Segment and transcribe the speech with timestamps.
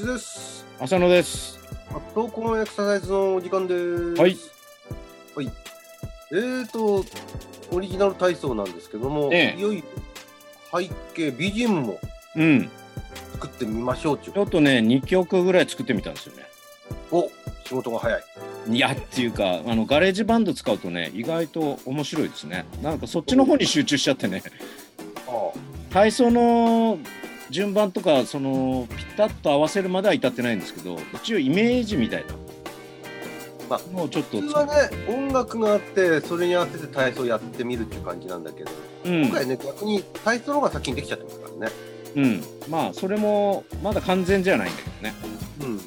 [0.00, 0.64] kizuです。
[0.80, 1.58] 浅野です。
[2.14, 4.14] 投稿エクササイズのお時間です。
[4.14, 4.36] はい。
[5.36, 5.52] はい。
[6.32, 7.04] えーと、
[7.70, 9.84] オリジナル体操なんですけども、ええいよいよ
[10.72, 12.00] 背景、BGM も
[12.36, 12.70] うん。
[13.34, 16.44] 作ってみましょううちょっとね、2曲ぐらい作ってみたんですよね。
[17.10, 17.28] お
[17.66, 18.22] 仕事が早い。
[18.68, 22.64] いやっていうか、あの GarageBand 使うとね、意外と面白いですね。
[22.82, 24.42] なんかそっちの方に集中しちゃってね、
[25.26, 25.52] あ
[25.92, 26.98] 体操の
[27.50, 32.34] 順番とか、そのピタッと合わせるまでは至ってないんですけど、一応イメージみたいな。
[33.68, 34.72] まあもうちょっと普通はね、
[35.08, 38.70] 音楽があって、それに合わせて体操やってみるっていう感じなんだけど、
[39.04, 41.72] うん今回ね、逆に体操の方が先にできちゃってますからね。
[42.16, 45.14] うん、まあそれもまだ完全じゃないんだけどね。
[45.62, 45.80] うん。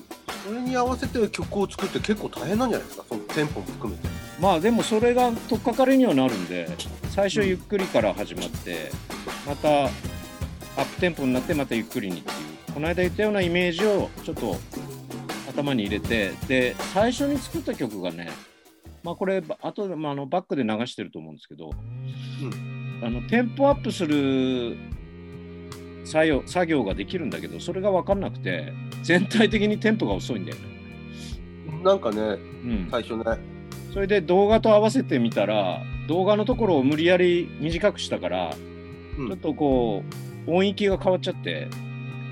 [0.45, 4.07] それに合わせて曲を作って結構大変なんじゃないですか、そのテンポも含めて。
[4.39, 6.67] まあでもそれが取っかかりにはなるんで
[7.11, 8.91] 最初ゆっくりから始まって
[9.47, 9.89] また
[10.77, 14.55] アップテンポになってまたゆっくりにっていうこの間言ったようなイメージをちょっと
[15.49, 18.29] 頭に入れてで最初に作った曲がね
[19.03, 21.71] まあこれあとで、まあ、あのバックで流してると思うんですけど、
[23.01, 24.77] あのテンポアップする
[26.05, 28.71] 作業作業ができるんだけどそれが分かんなくて
[29.03, 30.63] 全体的にテンポが遅いんだよね。
[31.83, 33.23] なんかね、うん、最初ね、
[33.93, 38.55] それで動画と合わせてみたら動画のところを無理やり短くしたから、
[39.17, 39.27] うん。
[39.27, 41.67] ちょっとこう音域が変わっちゃって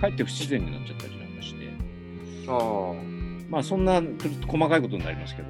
[0.01, 1.69] かえって不自然になっちゃったりなんかして。
[2.47, 2.93] ああ。
[3.49, 5.49] まあそんなちょっと細かいことになりますけど。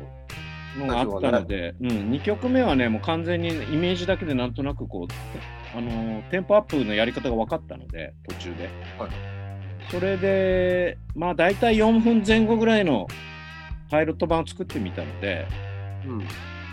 [0.78, 9.11] のがあったので、うん、2曲目はねもう完全にイメージだけでなんとなくこうあのーテンポアップのやり方が分かったので途中で、はい。
[9.92, 13.08] それでまあ大体4分前後ぐらいの
[13.89, 15.45] パイロット版を作ってみたので
[16.05, 16.23] うん。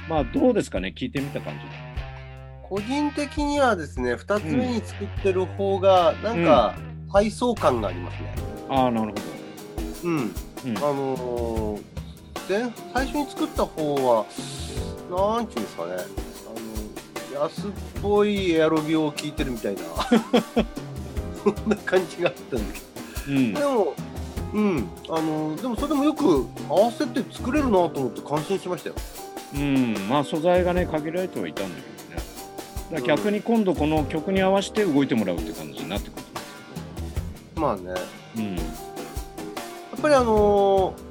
[0.09, 0.94] まあどうですかね？
[0.97, 1.60] 聞いてみた感じ
[2.68, 6.74] 個人的にはですね、2つ目に作ってる方が、なんか、
[7.12, 8.34] 体操感がありますね。
[8.68, 9.14] ああなるほ
[10.04, 10.34] うん。
[10.34, 10.76] ど、うん。
[10.76, 11.82] あのー
[12.48, 12.64] で、
[12.94, 14.24] 最初に作った方は、
[15.10, 15.92] なんちゅうんですかね、
[17.34, 17.70] あの、安っ
[18.02, 19.80] ぽいエアロビを聞いてるみたいな、
[21.44, 22.74] そんな感じがあったんだ
[23.26, 23.54] けうん。
[23.54, 23.94] ど、でも、
[24.54, 28.94] うん、あのでもそれでもよく合わせて作れるなと思って感心しましたよ。
[29.54, 31.88] うん、まあ素材がね限られてはいたんだけど。
[31.92, 31.97] ね
[32.93, 38.60] だ逆に今度この曲に合わせて動いてもらうって感じになってくるんですまあね、やけど、うん、っ
[40.00, 41.09] ぱりあのー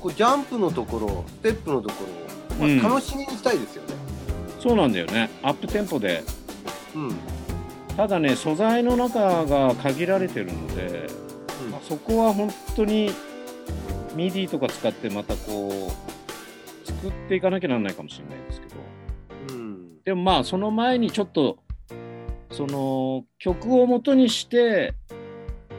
[0.00, 2.04] こうジャンプのところ、ステップのとこ
[2.58, 2.80] ろを、うん。
[2.80, 3.94] まあ、楽しみにしたいですよね。
[4.58, 5.30] そうなんだよね。
[5.42, 6.24] アップテンポで。
[6.94, 7.12] うん。
[7.96, 11.08] ただね素材の中が限られてるので、
[11.70, 13.10] まあ、そこは本当に
[14.14, 18.76] MIDI とか使ってまたこう作っていかなきゃなんないかもしれないんですけど。
[18.76, 18.79] うん。
[20.04, 21.58] でもまあその前にちょっと
[22.50, 24.94] その曲を元にして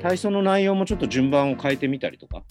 [0.01, 2.43] 体操の内容もちょっと順番を変えてみたりとか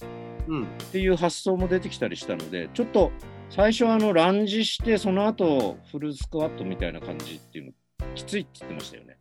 [0.47, 0.63] うん。
[0.63, 3.11] っていう発想も出てきたりしたのでちょっと
[3.49, 7.71] 最初はあのランジしてその後フルスクワットみたいな感じっていうの
[8.15, 9.17] きついって言ってましたよね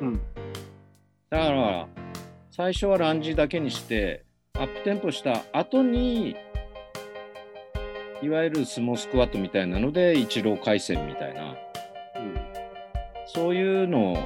[0.00, 0.20] うん。
[1.30, 1.88] だから
[2.50, 4.24] 最初はランジだけにして
[4.54, 6.36] アップテンポした後に
[8.22, 11.54] いわゆるスモースクワットみたいなので一郎回線みたいな
[13.26, 14.18] そういうのを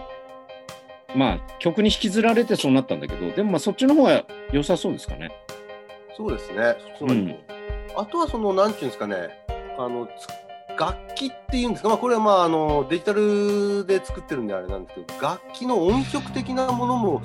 [1.14, 5.30] まあ曲に引きずられてそうなったんだけどでもまあそっちの方が良さそうですかね。
[6.16, 6.76] そうですね。
[6.98, 7.34] そうなん
[7.96, 9.30] あとはその、なんていうんですかね、
[9.78, 10.28] あの、つ
[10.78, 17.22] 楽器っていうんですか、まあ、これはまあ、あの、デジタルで作ってるんであれなんですけど、楽器の音色的なものも、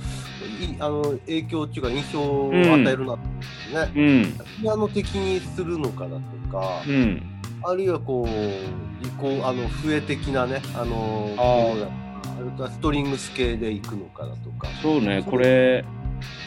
[0.59, 3.91] いあの、影響っていうか印象を与えるなってね。
[3.95, 4.39] うん。
[4.61, 6.21] ピアノ的にするのかだと
[6.51, 7.34] か、うん
[7.67, 14.67] あるいはこう、リコあの、笛的なね、あの、あるいはストリングス系でいくのかだとか。
[14.81, 15.85] そうねこれ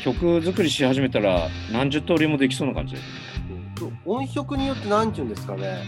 [0.03, 3.99] 曲作りし始めたら何十通りもできそうな感じだよね。
[4.05, 5.85] 音色によってなんていうんですかね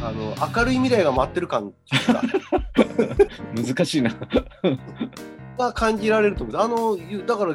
[0.00, 3.24] あの明るい未来が待ってる感っていうか
[3.74, 4.14] 難しいな。
[5.58, 7.54] が感じられると思うあのゆだから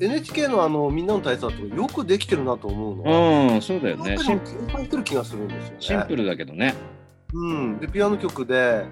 [0.00, 5.76] NHK のあのみんなの体操とかよくできてるなと思うのは、うんそうだよねシンなんかでも計算してる気がするんですよね。
[5.80, 6.74] シンプルだけどね。
[7.32, 8.86] うん、でピアノ曲で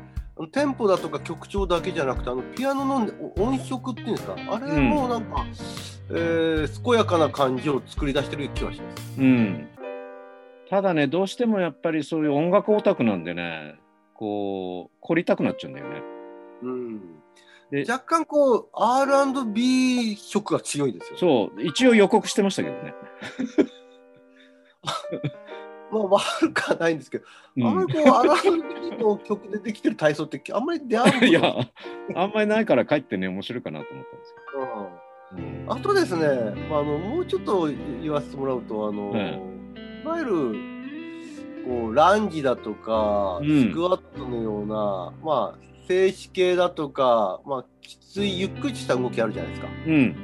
[0.52, 4.36] テンポだとか曲調だけじゃなくてあのピアノの音色っていうんですか？
[4.36, 5.44] あれもなんか、
[6.10, 9.20] えー健やかな感じを作り出してる気がします。
[9.20, 9.66] うん。
[10.70, 13.74] ただね、どうしてもやっぱりそういう音楽オタクなんでね、
[14.14, 16.02] こう、凝りたくなっちゃうんだよね。
[16.62, 17.00] うん
[17.70, 21.18] で若干こう R&B 色が強いですよね。
[21.20, 22.94] そう、一応予告してましたけどね。
[25.90, 27.24] まあ悪くはないんですけど、
[27.56, 31.42] うんあんまりこう R&B の曲でできてる体操ってあんまり出会ういや、
[32.14, 34.72] あんまりないから帰ってね、面白いかなと思ったんですうんけど。
[34.82, 35.08] うん
[35.68, 36.26] あとですね、
[36.70, 37.68] まあ、あのもうちょっと
[38.02, 39.38] 言わせてもらうと、あのえ
[40.02, 40.77] いわゆる
[41.66, 49.68] こうランジだとか、うんスクワットのような、まあ、静止系だとか、まあ、きついゆっくりした動きあるじゃないですか。
[49.86, 50.16] うん。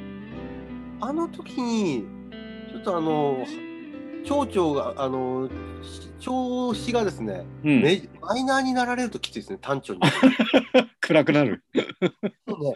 [1.01, 2.05] あの時に、
[2.71, 3.47] ちょっとあの、
[4.25, 5.49] 蝶々が、あの、
[6.19, 7.83] 調子がですね、うん。
[7.83, 10.01] メマイナーになられるときついですね、単調に。
[11.01, 11.63] 暗くなる。
[12.47, 12.75] そうね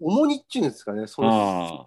[0.00, 1.86] 重荷っていうんですかね、そあの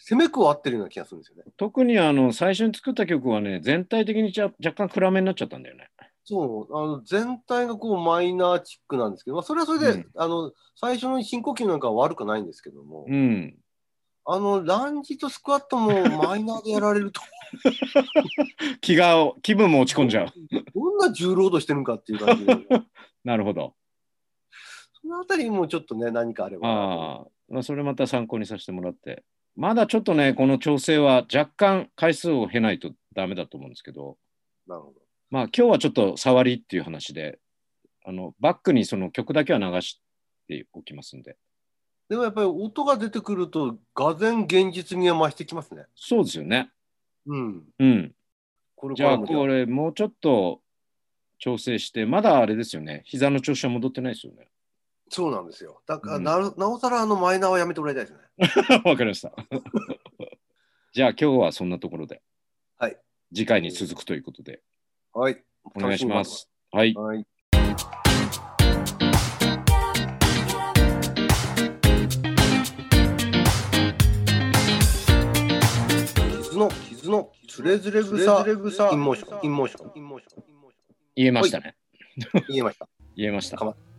[0.00, 1.44] 攻めく合ってるような気がするんですよね。
[1.56, 5.90] 特にあの最初に作った曲はね、全体的にじゃ若干暗めになっちゃったんだよね。
[6.24, 13.56] そう、あの全体がこうマイナーチックなんですけど、まあ、それはそれで、うんあの最初の深呼吸なんかは悪くないんですけども、うん。
[14.28, 15.92] あのランジとスクワットも
[16.24, 17.20] マイナーでやられると、
[18.82, 20.26] 気が、気分も落ち込んじゃう。
[20.74, 22.56] どんな重労働してるのかっていう感じで、
[23.24, 23.74] なるほど。
[25.06, 26.68] そのあたりもちょっとね、何かあれば。
[26.68, 29.24] ああ、まあ、それまた参考にさせてもらって。
[29.54, 34.18] まだちょっとね、この調整は若干回数を経ないとダメだと思うんですけど、
[34.66, 35.00] なるほど。
[35.30, 37.38] まあ今日はちょっと触りっていう話で、
[38.04, 40.02] あのバックにその曲だけは流し
[40.46, 41.36] ておきますんで。
[42.08, 45.86] でもやっぱり音が出てくると、がぜん現実味が増してきますね。
[45.94, 46.70] そうですよね。
[47.26, 47.62] うん。
[47.78, 48.12] うん。
[48.74, 50.60] これじゃあこれもうちょっと
[51.38, 53.02] 調整して、まだあれですよね。
[53.06, 54.48] 膝の調子は戻ってないですよね。
[55.08, 55.82] そうなんですよ。
[55.86, 58.82] だからうんなおさらあのマイナーはやめてもらいたいですね。
[58.84, 59.32] わかりました。
[60.92, 62.22] じゃあ今日はそんなところで。
[62.78, 62.96] はい。
[63.34, 64.62] 次回に続くということで、
[65.12, 65.42] はい。
[65.74, 66.48] お願いします。
[66.72, 66.94] はい。
[66.94, 67.26] はい。
[76.42, 81.74] kizuの kizuの徒然草 in motion in motion in motion in motion 言えましたね。
[82.48, 82.88] 言えました。
[83.16, 83.95] 言えました。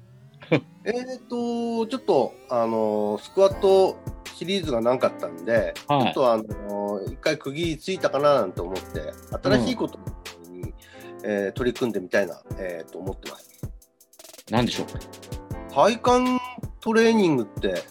[0.85, 3.97] えーっとちょっとあのスクワット
[4.35, 6.11] シリーズがなかったんで、ちょはい。
[6.11, 9.11] っとあの一回区切りついたかななんて思って
[9.43, 9.99] 新しいこと
[10.51, 10.73] に、
[11.23, 13.49] えー取り組んでみたいな、えーと思ってます。
[14.49, 14.87] 何でしょう？
[14.87, 14.99] か。
[15.99, 16.41] 体幹
[16.79, 17.83] トレーニングって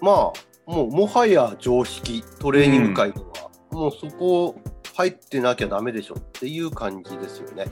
[0.00, 0.32] ま
[0.66, 3.26] あもうもはや常識トレーニング界では、
[3.70, 4.54] もうそこ
[4.94, 7.66] 入ってなきゃダメでしょっていう感じですよね。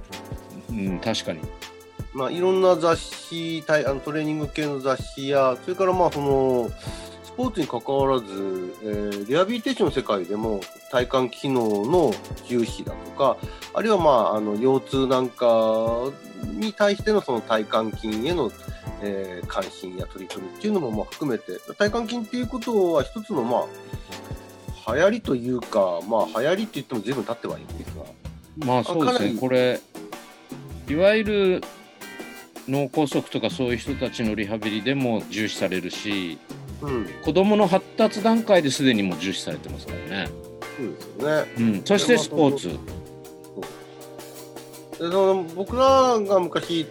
[0.71, 1.41] うん、確かに。
[2.15, 6.71] まあ、いろんな雑誌体あのトレーニング系の雑誌やそれからまあその
[7.25, 8.25] スポーツに関わらず、
[8.85, 10.61] えーリハビリテーションの世界でも
[10.93, 12.13] 体幹機能の
[12.47, 13.37] 重視だとか
[13.73, 16.13] あるいはまああの腰痛なんか
[16.45, 18.53] に対してのその体幹筋への、
[19.03, 23.67] えー関心や取り組みっていうのもまあ含めて体幹筋っていうことは一つのま
[24.87, 28.05] あ流行りというかまあ流行りって言っても随分経ってはいるんですが
[28.65, 29.41] まあそうですね。
[29.41, 29.81] これ、
[30.89, 31.63] いわゆる
[32.69, 36.39] 脳梗塞とかそういう人たちのリハビリでも重視されるし、
[36.81, 37.07] うん。
[37.23, 40.29] 子どもの発達段階ですでにもう重視されてますからね。
[40.77, 41.53] そうですよね。
[41.59, 42.79] うん、そしてスポーツ。
[44.99, 46.87] で僕らが昔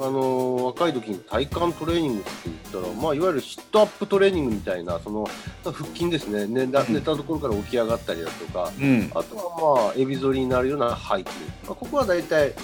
[0.00, 5.26] あの若い時に体幹トレーニングって言ったら、まあ、いわゆるシットアップトレーニングみたいなその
[5.64, 6.46] 腹筋ですね。
[6.46, 6.94] 寝たうん。
[6.94, 11.24] 寝たところから起き上がったりだとか、うん、あとはまあエビ反りになるような背筋、
[11.66, 12.54] まあ、ここは大体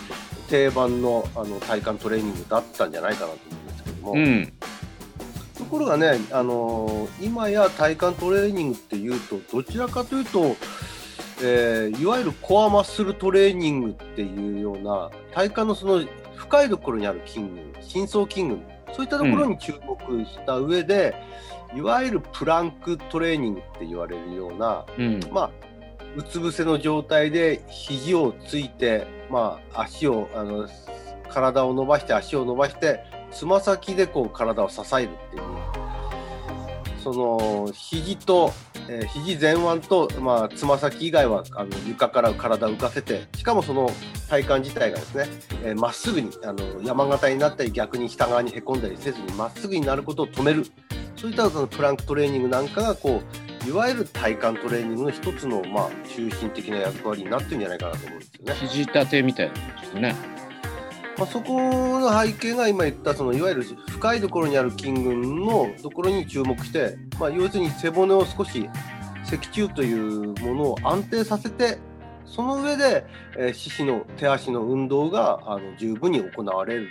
[0.48, 4.52] 定番のあの体幹トレーニングだったんじゃないかなと思うんですけども、うん、
[5.56, 10.56] ところがね、あのー今や体幹トレーニングっていうとどちらかというと、
[11.42, 16.04] えーいわゆるコアマッスルトレーニングっていうような体幹のその
[16.36, 18.62] 深いところにある筋群深層筋群
[18.94, 21.14] そういったところに注目した上で、
[21.74, 25.50] いわゆるプランクトレーニングって言われるようなうん、まあ
[26.16, 30.68] うつ伏せの状態で肘をついて、まあ、足をあの
[31.28, 35.64] 体を伸ばして足を伸ばしてつま先でこう体を支えるっていう。
[37.04, 38.50] その肘と、
[38.88, 43.90] えー肘前腕とまあつま先以外はあの床から体を浮かせてしかもその
[44.30, 45.26] 体幹自体がですね
[45.64, 50.64] えーま、っすぐにあの山形になったり逆に下側にへこんだりせずにまっすぐになることを止める。
[51.16, 58.54] そういったそのプランクトレーニングなんかがこういわゆる体幹トレーニングの一つの、まあ、中心的な役割になってるんじゃないかなと思うんですよね。
[58.54, 60.16] 肘立てみたいな感じですね。
[61.16, 68.68] まあ、そこの背景が今言ったそのいわゆる深いところにある筋群のところに注目して、まあ、要するに背骨を少し
[69.24, 71.78] 脊柱というものを安定させて
[72.26, 73.06] その上で、
[73.38, 76.88] えー四肢の手足の運動があの十分に行われる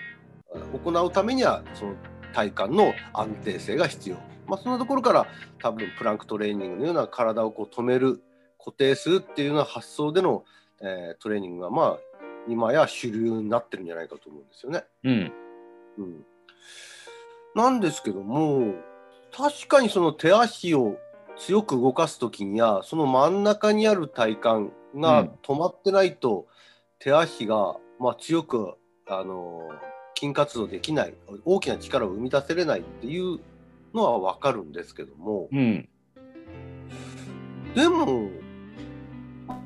[0.55, 1.95] あ行うためにはその
[2.33, 4.32] 体幹の安定性が必要。
[4.47, 5.27] まあ、そのところから
[5.59, 8.21] 多分プランクトレーニングのような体をこう止める
[8.57, 10.43] 固定するっていうような発想での、
[10.81, 11.99] えー、トレーニングがまあ
[12.47, 14.83] 今や主流になってるんじゃないかと思うんですよね。
[15.03, 15.33] うん。
[15.97, 16.25] うん、
[17.55, 18.73] なんですけども
[19.31, 20.97] 確かにその手足を
[21.37, 26.45] 強く動かす時にはその真ん中にある体幹が止まってないと、
[26.99, 28.75] 手足が、まあ、強く
[29.07, 29.69] あの
[30.17, 33.39] 筋活動できない大きな力を生み出せれないっていう
[33.93, 35.89] のは分かるんですけどもうん。
[37.75, 38.29] でも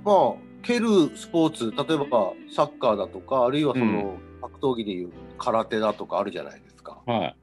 [0.04, 7.02] まあ蹴るスポーツ例えばサッカーだとかあるいはその格闘技でいう空手だとかあるじゃないですか。
[7.06, 7.36] はい。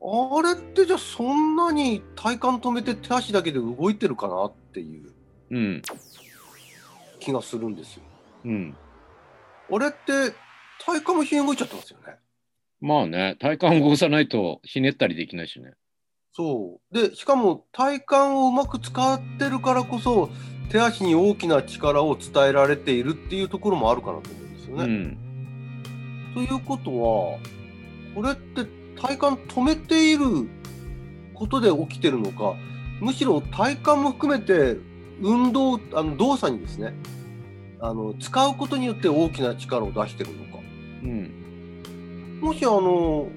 [0.00, 5.12] あれってじゃあそんなに体幹止めて手足だけで動いてるかなっていう
[5.50, 5.82] うん。
[7.18, 8.02] 気がするんですよ。
[8.44, 8.76] うん。
[9.70, 10.32] あれって
[10.84, 12.14] 体幹もひね動いちゃってますよね。
[12.80, 15.72] まあね、体幹を動かさないとひねったりできないしね。
[16.32, 16.94] そう。
[16.94, 18.04] で、しかも体幹
[18.34, 20.30] をうまく使ってるからこそ
[20.70, 24.84] 手足に大きな力を伝えられているっていうところもあるかなと思うんですよね。
[24.84, 25.28] うん。
[26.34, 27.38] ということは
[28.14, 28.64] これって
[29.00, 30.48] 体幹止めている
[31.34, 32.54] ことで起きてるのか
[33.00, 34.76] むしろ体幹も含めて
[35.20, 36.94] 運動あの動作にですね
[37.80, 40.58] あの使うことによって大きな力を出してるのか
[41.02, 42.40] うん。
[42.40, 43.28] もしあの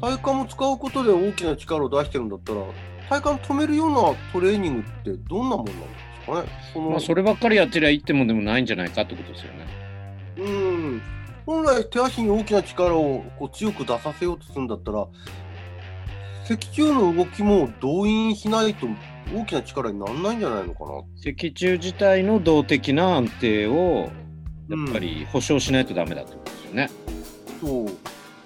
[0.00, 2.62] 体幹も使うことで大きな力を出してるんだったら
[3.08, 3.96] 体幹止めるような
[4.32, 5.82] トレーニングってどんなもんなんで
[6.22, 6.48] すかね？
[6.72, 9.66] そのまあ、そればっかりやってりゃいいってもんでもないんじゃないかってことですよね。
[10.38, 11.02] うん。
[11.46, 15.06] 本来手足に大きな力をこう強く出させようとするんだったら
[16.44, 18.86] 脊柱の動きも動員しないと
[19.34, 21.02] 大きな力にならないんじゃないのかな？
[21.16, 24.10] 脊柱自体の動的な安定を
[24.68, 26.90] やっぱり保証しないとダメだってことですよね。
[27.60, 27.86] そう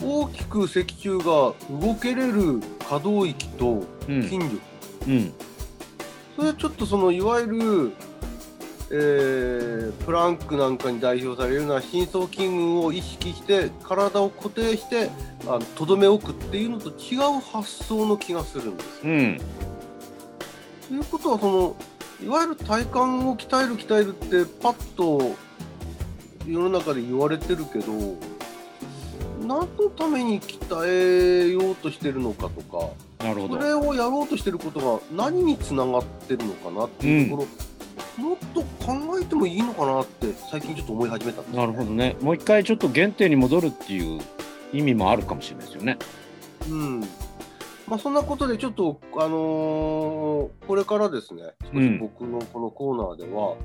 [0.02, 1.24] 大きく脊柱が
[1.70, 4.22] 動けれる可動域とうん。
[4.22, 4.60] 筋力、
[5.08, 5.32] うん。
[6.36, 7.92] それはちょっとそのいわゆる、
[8.90, 15.10] えープランクなんかに代表されるような深層筋群を意識して体を固定して
[15.74, 19.00] とどめ置くっていうのと違う発想の気がするんです。
[19.02, 19.40] うん。
[20.88, 21.76] ということはその
[22.22, 25.34] いわゆる体幹を鍛える鍛えるってパッと
[26.46, 28.16] 世の中で言われてるけど
[29.44, 32.90] 何のために鍛えようとしてるのかとか
[33.24, 33.56] なるほど。
[33.56, 37.46] それをやろうとしてることが何につながってるのかなっていうとこ
[38.18, 42.16] ろ、もっと考えてもいいのかなって最近ちょっと思い始めたんですなるほどね。
[42.20, 44.20] もう一回ちょっと原点に戻るっていう
[44.72, 45.98] 意味もあるかもしれないですよね。
[46.68, 47.00] うん
[47.86, 53.56] まあ、そんなことでちょっと、あのーこれからですね少し僕のこのコーナーでは、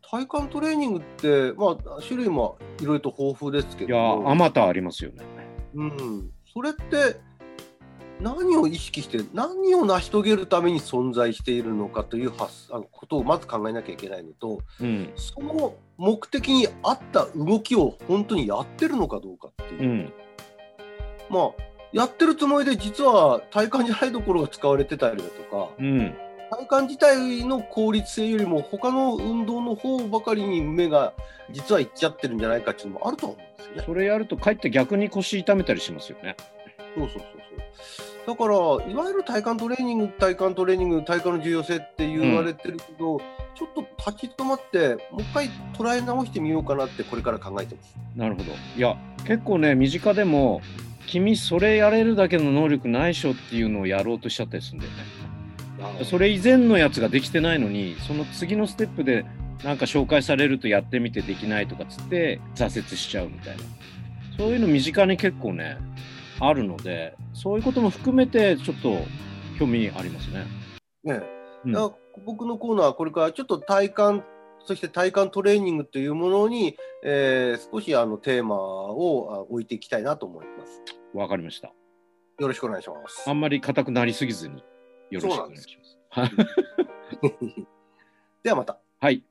[0.00, 5.24] 体幹トレーニングって、まあ、種類もいろいろと豊富ですけいやどもー、あまたありますよね。
[5.74, 7.20] うん、それって
[8.20, 15.12] 何を意識して何を成し遂げるために存在しているのかという発あのことをまず考えなきゃいけないのとうん。
[15.16, 20.12] その目的に合った動きを本当にやってるのかどうかっていうう、ん。
[21.30, 21.50] まあ
[21.92, 26.14] やってるつもりで実は体幹じゃないところが使われてたりだとかうん。
[26.52, 31.14] 体幹自体の効率性よりも他の運動の方ばかりに目が
[31.50, 33.82] 実はいっちゃってるんじゃないかっていうのもあると思うんですよね。
[33.86, 36.36] それやるとかえって逆に腰痛めたりしますよね。
[36.94, 37.22] そうそうそう
[38.26, 38.36] そう。
[38.36, 43.18] だから、いわゆる体幹トレーニング、体幹トレーニング、体幹の重要性って言われてるけど、
[43.54, 47.96] ちょっと立ち止まって、もう一回捉え直してみようかなって、これから考えてます。
[48.14, 48.52] なるほど。
[48.76, 50.60] いや、結構ね、身近でも、
[51.06, 55.21] 君それやれるだけの能力ないっしょっていうのをやろうとしちゃったりするんだよね。
[56.04, 59.24] それ以前のやつができてないのに、その次のステップで
[59.64, 63.62] なんか紹介されるとやってみてできないとかつって挫折しちゃうみたいな。
[64.36, 65.76] そういうの身近に結構ね、
[66.40, 68.98] あるので、そういうことも含めてちょっと
[69.58, 70.44] 興味ありますね。
[71.04, 71.22] ね
[71.64, 71.92] うん
[72.26, 74.22] 僕のコーナーはこれからちょっと体幹、
[74.66, 80.82] そして体幹トレーニングというものに、えー少しあのテーマをあ置いていきたいなと思います。
[81.14, 81.68] わかりました。
[81.68, 83.28] よろしくお願いします。
[83.28, 84.62] あんまり硬くなりすぎずに
[85.12, 85.98] よろしくお願いします。
[86.10, 86.30] はい
[88.42, 88.80] ではまた。
[88.98, 89.24] はい。